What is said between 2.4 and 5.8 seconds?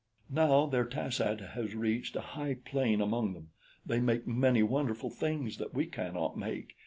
plane among them. They make many wonderful things that